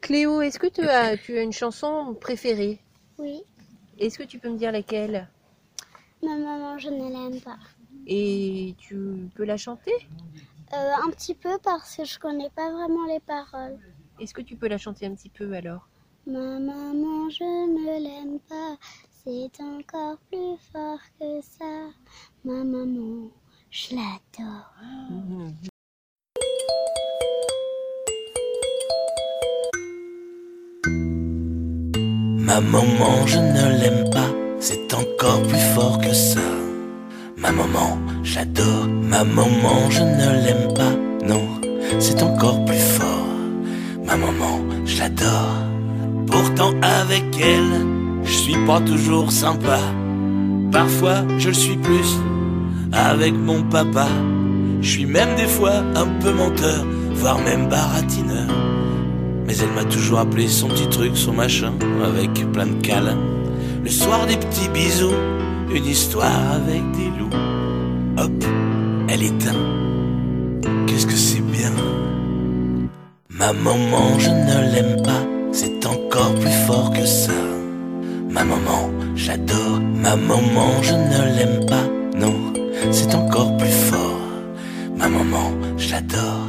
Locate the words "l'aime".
7.10-7.40, 18.02-18.38, 33.80-34.08, 40.44-40.72, 74.72-75.02, 81.36-81.66